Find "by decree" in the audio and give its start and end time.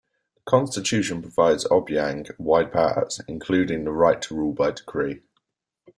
4.51-5.21